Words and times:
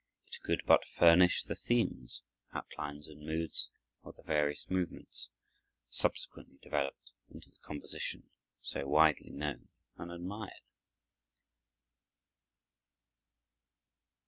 It 0.25 0.39
could 0.41 0.63
but 0.65 0.83
furnish 0.83 1.43
the 1.43 1.53
themes, 1.53 2.23
outlines, 2.55 3.07
and 3.07 3.21
moods 3.23 3.69
of 4.03 4.15
the 4.15 4.23
various 4.23 4.67
movements, 4.67 5.29
subsequently 5.91 6.57
developed 6.59 7.13
into 7.29 7.51
the 7.51 7.59
composition 7.61 8.31
so 8.61 8.87
widely 8.87 9.29
known 9.29 9.67
and 9.97 10.11
admired. 10.11 10.63